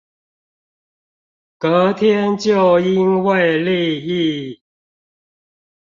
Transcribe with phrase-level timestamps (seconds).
[1.59, 4.59] 隔天就因為利益